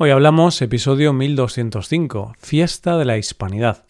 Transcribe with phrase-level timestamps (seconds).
[0.00, 3.82] Hoy hablamos episodio 1205, Fiesta de la Hispanidad.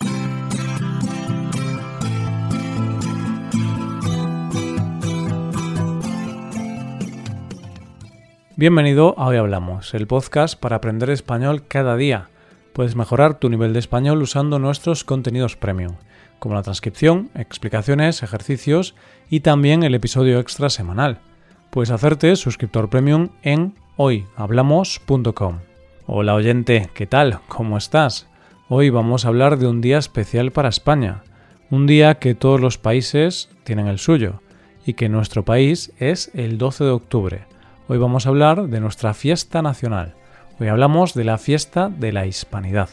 [8.56, 12.30] Bienvenido a Hoy Hablamos, el podcast para aprender español cada día.
[12.72, 15.96] Puedes mejorar tu nivel de español usando nuestros contenidos premium,
[16.38, 18.94] como la transcripción, explicaciones, ejercicios
[19.28, 21.18] y también el episodio extra semanal.
[21.68, 25.58] Puedes hacerte suscriptor premium en hoyhablamos.com.
[26.10, 27.40] Hola oyente, ¿qué tal?
[27.48, 28.28] ¿Cómo estás?
[28.70, 31.22] Hoy vamos a hablar de un día especial para España,
[31.68, 34.40] un día que todos los países tienen el suyo,
[34.86, 37.46] y que nuestro país es el 12 de octubre.
[37.88, 40.14] Hoy vamos a hablar de nuestra fiesta nacional.
[40.58, 42.88] Hoy hablamos de la fiesta de la Hispanidad.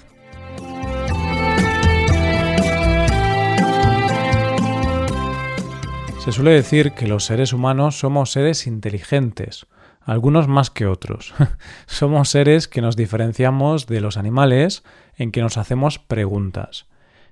[6.20, 9.68] Se suele decir que los seres humanos somos seres inteligentes,
[10.06, 11.34] algunos más que otros.
[11.88, 14.84] Somos seres que nos diferenciamos de los animales
[15.18, 16.86] en que nos hacemos preguntas.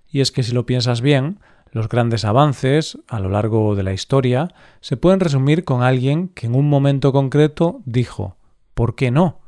[0.10, 1.40] Y es que si lo piensas bien,
[1.72, 4.50] los grandes avances a lo largo de la historia
[4.82, 8.38] se pueden resumir con alguien que en un momento concreto dijo
[8.74, 9.40] ¿por qué no?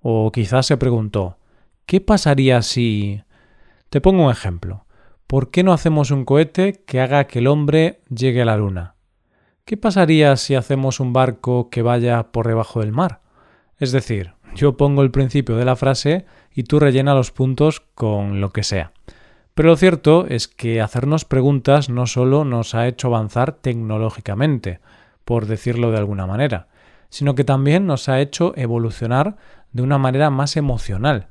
[0.00, 1.38] O quizás se preguntó
[1.86, 3.22] ¿qué pasaría si...
[3.88, 4.84] Te pongo un ejemplo.
[5.26, 8.95] ¿Por qué no hacemos un cohete que haga que el hombre llegue a la luna?
[9.66, 13.20] ¿Qué pasaría si hacemos un barco que vaya por debajo del mar?
[13.78, 18.40] Es decir, yo pongo el principio de la frase y tú rellena los puntos con
[18.40, 18.92] lo que sea.
[19.54, 24.78] Pero lo cierto es que hacernos preguntas no solo nos ha hecho avanzar tecnológicamente,
[25.24, 26.68] por decirlo de alguna manera,
[27.08, 29.36] sino que también nos ha hecho evolucionar
[29.72, 31.26] de una manera más emocional,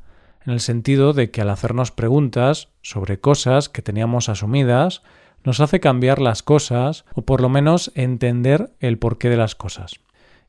[0.45, 5.03] en el sentido de que al hacernos preguntas sobre cosas que teníamos asumidas,
[5.45, 9.99] nos hace cambiar las cosas o por lo menos entender el porqué de las cosas.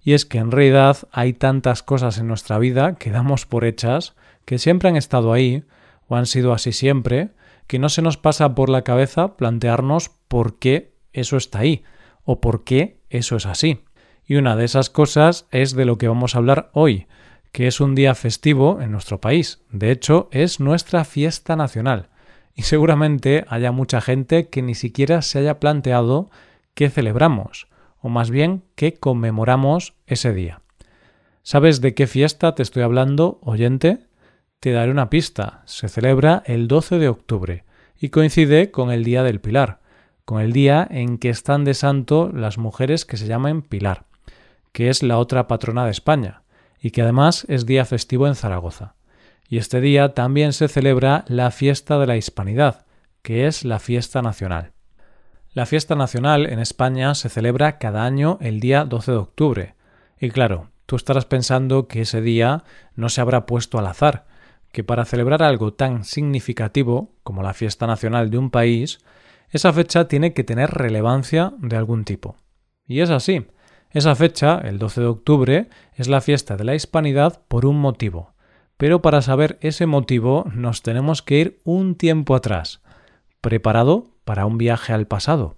[0.03, 4.15] Y es que en realidad hay tantas cosas en nuestra vida que damos por hechas,
[4.45, 5.65] que siempre han estado ahí
[6.09, 7.31] o han sido así siempre,
[7.67, 11.85] que no se nos pasa por la cabeza plantearnos por qué eso está ahí
[12.25, 13.85] o por qué eso es así.
[14.25, 17.07] Y una de esas cosas es de lo que vamos a hablar hoy,
[17.53, 19.63] que es un día festivo en nuestro país.
[19.71, 22.09] De hecho, es nuestra fiesta nacional
[22.57, 26.31] y seguramente haya mucha gente que ni siquiera se haya planteado
[26.75, 27.69] qué celebramos,
[28.01, 30.63] o más bien qué conmemoramos ese día.
[31.43, 33.99] ¿Sabes de qué fiesta te estoy hablando, oyente?
[34.59, 35.63] Te daré una pista.
[35.67, 37.65] Se celebra el 12 de octubre
[38.01, 39.81] y coincide con el Día del Pilar,
[40.25, 44.07] con el día en que están de santo las mujeres que se llaman Pilar,
[44.73, 46.43] que es la otra patrona de España,
[46.81, 48.97] y que además es día festivo en Zaragoza
[49.49, 52.87] y este día también se celebra la fiesta de la Hispanidad,
[53.23, 54.73] que es la fiesta nacional.
[55.53, 59.75] La fiesta nacional en España se celebra cada año el día 12 de octubre.
[60.21, 62.65] Y claro, tú estarás pensando que ese día
[62.95, 64.27] no se habrá puesto al azar,
[64.71, 68.99] que para celebrar algo tan significativo como la fiesta nacional de un país,
[69.51, 72.37] esa fecha tiene que tener relevancia de algún tipo.
[72.87, 73.47] Y es así.
[73.91, 78.35] Esa fecha, el 12 de octubre, es la fiesta de la Hispanidad por un motivo,
[78.77, 82.83] pero para saber ese motivo nos tenemos que ir un tiempo atrás.
[83.41, 85.55] ¿Preparado para un viaje al pasado?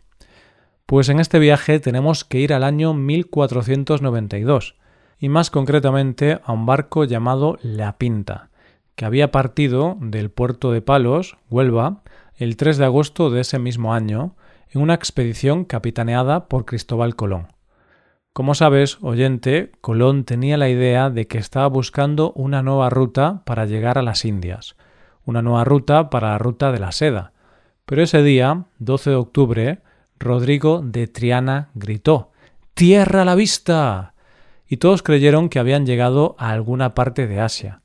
[0.87, 4.77] Pues en este viaje tenemos que ir al año 1492,
[5.19, 8.51] y más concretamente a un barco llamado La Pinta,
[8.95, 12.03] que había partido del puerto de Palos, Huelva,
[12.37, 14.37] el 3 de agosto de ese mismo año,
[14.71, 17.49] en una expedición capitaneada por Cristóbal Colón.
[18.39, 23.67] Como sabes, oyente, Colón tenía la idea de que estaba buscando una nueva ruta para
[23.67, 24.77] llegar a las Indias,
[25.25, 27.33] una nueva ruta para la ruta de la seda.
[27.85, 29.79] Pero ese día, 12 de octubre,
[30.21, 32.31] Rodrigo de Triana gritó
[32.75, 34.15] Tierra a la vista.
[34.69, 37.83] y todos creyeron que habían llegado a alguna parte de Asia.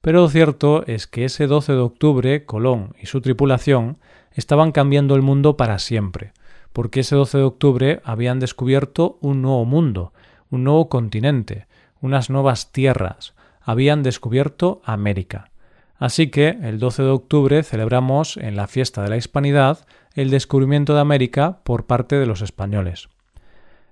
[0.00, 3.98] Pero lo cierto es que ese 12 de octubre Colón y su tripulación
[4.32, 6.32] estaban cambiando el mundo para siempre
[6.72, 10.12] porque ese 12 de octubre habían descubierto un nuevo mundo,
[10.50, 11.66] un nuevo continente,
[12.00, 15.50] unas nuevas tierras, habían descubierto América.
[15.98, 20.94] Así que el 12 de octubre celebramos en la fiesta de la Hispanidad el descubrimiento
[20.94, 23.08] de América por parte de los españoles.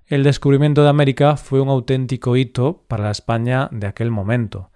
[0.06, 4.70] El descubrimiento de América fue un auténtico hito para la España de aquel momento,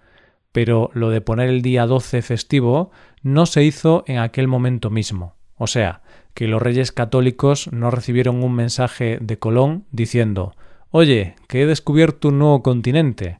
[0.53, 2.91] pero lo de poner el día 12 festivo
[3.21, 5.34] no se hizo en aquel momento mismo.
[5.57, 6.01] O sea,
[6.33, 10.55] que los reyes católicos no recibieron un mensaje de Colón diciendo
[10.91, 13.39] Oye, que he descubierto un nuevo continente.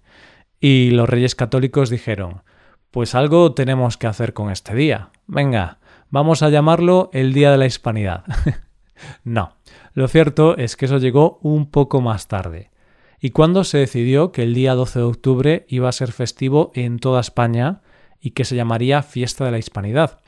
[0.60, 2.44] Y los reyes católicos dijeron
[2.92, 5.10] Pues algo tenemos que hacer con este día.
[5.28, 5.80] Venga,
[6.10, 8.24] vamos a llamarlo el Día de la Hispanidad.
[9.24, 9.58] no,
[9.94, 12.72] lo cierto es que eso llegó un poco más tarde.
[13.20, 17.00] ¿Y cuando se decidió que el día 12 de octubre iba a ser festivo en
[17.00, 17.82] toda España
[18.26, 20.20] y que se llamaría Fiesta de la Hispanidad.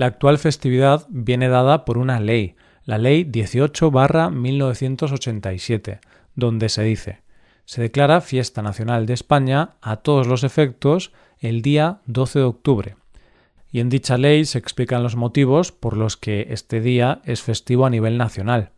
[0.00, 2.56] La actual festividad viene dada por una ley,
[2.86, 6.00] la Ley 18-1987,
[6.34, 7.20] donde se dice
[7.66, 12.96] se declara fiesta nacional de España a todos los efectos el día 12 de octubre.
[13.70, 17.84] Y en dicha ley se explican los motivos por los que este día es festivo
[17.84, 18.70] a nivel nacional.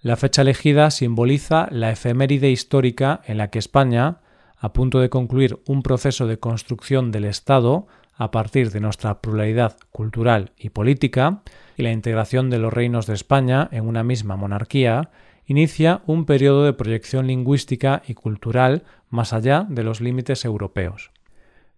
[0.00, 4.20] La fecha elegida simboliza la efeméride histórica en la que España,
[4.56, 7.86] a punto de concluir un proceso de construcción del Estado
[8.18, 11.40] a partir de nuestra pluralidad cultural y política
[11.76, 15.10] y la integración de los reinos de España en una misma monarquía,
[15.46, 21.12] inicia un periodo de proyección lingüística y cultural más allá de los límites europeos.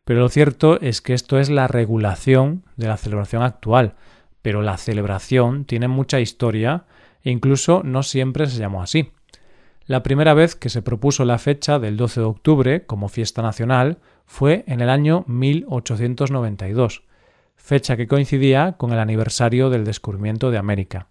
[0.04, 3.94] Pero lo cierto es que esto es la regulación de la celebración actual,
[4.40, 6.84] pero la celebración tiene mucha historia
[7.22, 9.12] e incluso no siempre se llamó así.
[9.90, 13.98] La primera vez que se propuso la fecha del 12 de octubre como fiesta nacional
[14.24, 17.02] fue en el año 1892,
[17.56, 21.08] fecha que coincidía con el aniversario del descubrimiento de América.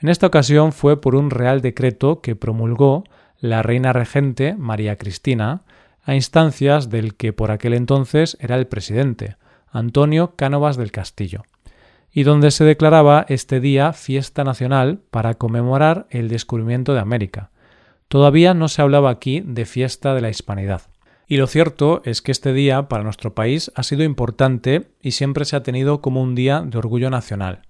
[0.00, 3.04] En esta ocasión fue por un real decreto que promulgó
[3.40, 5.64] la reina regente María Cristina
[6.02, 9.36] a instancias del que por aquel entonces era el presidente,
[9.70, 11.42] Antonio Cánovas del Castillo,
[12.10, 17.50] y donde se declaraba este día fiesta nacional para conmemorar el descubrimiento de América.
[18.08, 20.82] Todavía no se hablaba aquí de fiesta de la hispanidad.
[21.26, 25.44] Y lo cierto es que este día para nuestro país ha sido importante y siempre
[25.44, 27.62] se ha tenido como un día de orgullo nacional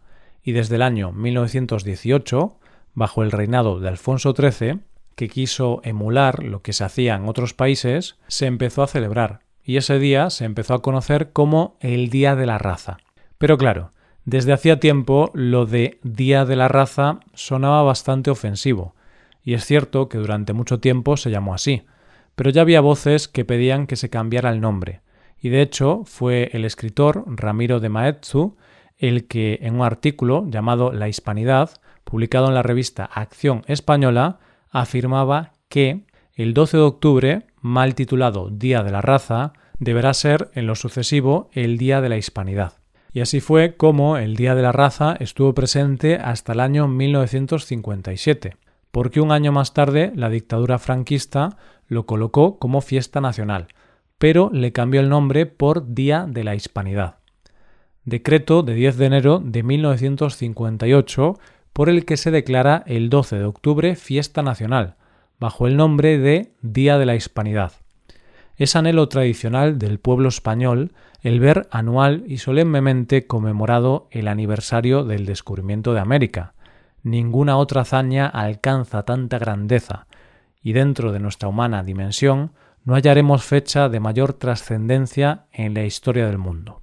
[0.49, 2.56] y desde el año 1918,
[2.94, 4.81] bajo el reinado de Alfonso XIII,
[5.14, 9.76] que quiso emular lo que se hacía en otros países, se empezó a celebrar, y
[9.76, 12.96] ese día se empezó a conocer como el Día de la Raza.
[13.37, 13.90] Pero claro,
[14.25, 18.94] desde hacía tiempo lo de Día de la Raza sonaba bastante ofensivo,
[19.48, 21.84] y es cierto que durante mucho tiempo se llamó así,
[22.34, 25.00] pero ya había voces que pedían que se cambiara el nombre,
[25.40, 28.58] y de hecho fue el escritor Ramiro de Maeztu
[28.98, 31.70] el que en un artículo llamado La Hispanidad,
[32.04, 34.38] publicado en la revista Acción Española,
[34.70, 36.04] afirmaba que
[36.34, 41.48] el 12 de octubre, mal titulado Día de la Raza, deberá ser en lo sucesivo
[41.54, 42.74] el Día de la Hispanidad.
[43.14, 48.58] Y así fue como el Día de la Raza estuvo presente hasta el año 1957,
[48.98, 51.56] porque un año más tarde la dictadura franquista
[51.86, 53.68] lo colocó como fiesta nacional,
[54.18, 57.18] pero le cambió el nombre por Día de la Hispanidad
[58.08, 61.38] decreto de 10 de enero de 1958
[61.72, 64.96] por el que se declara el 12 de octubre fiesta nacional,
[65.38, 67.72] bajo el nombre de Día de la Hispanidad.
[68.56, 70.92] Es anhelo tradicional del pueblo español
[71.22, 76.54] el ver anual y solemnemente conmemorado el aniversario del descubrimiento de América.
[77.08, 80.08] Ninguna otra hazaña alcanza tanta grandeza,
[80.60, 82.52] y dentro de nuestra humana dimensión
[82.84, 86.82] no hallaremos fecha de mayor trascendencia en la historia del mundo.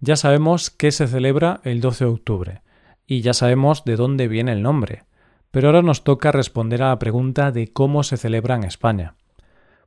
[0.00, 2.62] Ya sabemos qué se celebra el 12 de octubre
[3.06, 5.04] y ya sabemos de dónde viene el nombre,
[5.50, 9.14] pero ahora nos toca responder a la pregunta de cómo se celebra en España.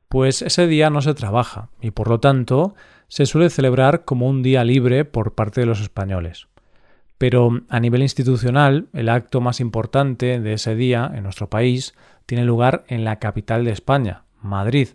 [0.08, 2.74] Pues ese día no se trabaja y por lo tanto
[3.06, 6.49] se suele celebrar como un día libre por parte de los españoles.
[7.20, 11.92] Pero a nivel institucional, el acto más importante de ese día en nuestro país
[12.24, 14.88] tiene lugar en la capital de España, Madrid,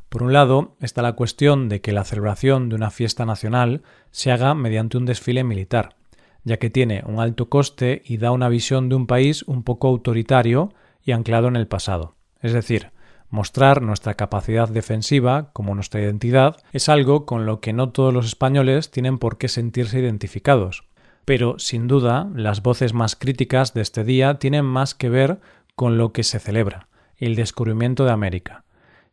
[0.10, 3.82] Por un lado está la cuestión de que la celebración de una fiesta nacional
[4.12, 5.96] se haga mediante un desfile militar
[6.44, 9.88] ya que tiene un alto coste y da una visión de un país un poco
[9.88, 12.16] autoritario y anclado en el pasado.
[12.42, 12.92] Es decir,
[13.32, 18.28] mostrar nuestra capacidad defensiva como nuestra identidad es algo con lo que no todos los
[18.28, 20.84] españoles tienen por qué sentirse identificados.
[21.26, 25.40] Pero, sin duda, las voces más críticas de este día tienen más que ver
[25.76, 28.66] con lo que se celebra, el descubrimiento de América.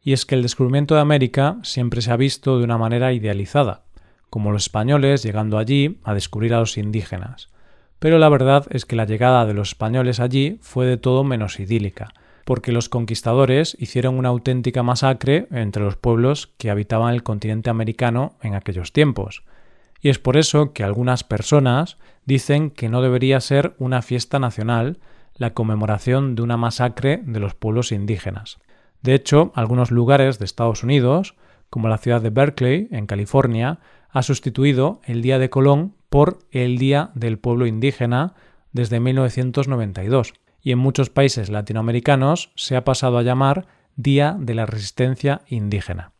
[0.02, 3.84] Y es que el descubrimiento de América siempre se ha visto de una manera idealizada,
[4.30, 7.50] como los españoles llegando allí a descubrir a los indígenas.
[8.00, 11.58] pero la verdad es que la llegada de los españoles allí fue de todo menos
[11.58, 12.14] idílica,
[12.48, 18.36] porque los conquistadores hicieron una auténtica masacre entre los pueblos que habitaban el continente americano
[18.40, 19.44] en aquellos tiempos.
[20.00, 24.98] Y es por eso que algunas personas dicen que no debería ser una fiesta nacional
[25.34, 28.56] la conmemoración de una masacre de los pueblos indígenas.
[29.02, 31.34] De hecho, algunos lugares de Estados Unidos,
[31.68, 36.78] como la ciudad de Berkeley, en California, ha sustituido el Día de Colón por el
[36.78, 38.32] Día del Pueblo Indígena
[38.72, 44.66] desde 1992, y en muchos países latinoamericanos se ha pasado a llamar Día de la
[44.66, 46.12] Resistencia Indígena.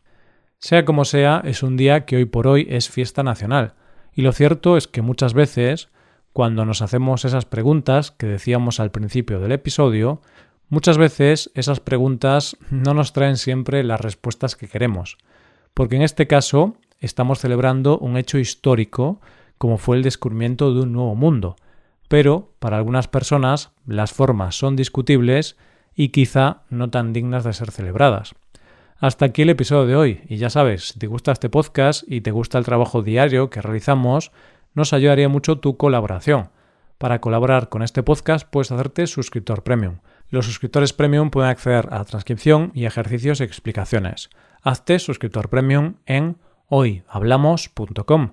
[0.59, 3.75] Sea como sea, es un día que hoy por hoy es fiesta nacional,
[4.13, 5.89] y lo cierto es que muchas veces,
[6.33, 10.21] cuando nos hacemos esas preguntas que decíamos al principio del episodio,
[10.69, 15.19] muchas veces esas preguntas no nos traen siempre las respuestas que queremos,
[15.73, 19.21] porque en este caso estamos celebrando un hecho histórico
[19.59, 21.57] como fue el descubrimiento de un nuevo mundo,
[22.09, 25.57] pero para algunas personas las formas son discutibles
[25.95, 28.35] y quizá no tan dignas de ser celebradas.
[28.99, 32.21] Hasta aquí el episodio de hoy, y ya sabes, si te gusta este podcast y
[32.21, 34.33] te gusta el trabajo diario que realizamos,
[34.75, 36.51] nos ayudaría mucho tu colaboración.
[36.99, 39.99] Para colaborar con este podcast puedes hacerte suscriptor premium.
[40.31, 44.31] Los suscriptores premium pueden acceder a transcripción y ejercicios y explicaciones.
[44.63, 46.39] Hazte suscriptor premium en
[46.69, 48.33] hoyhablamos.com.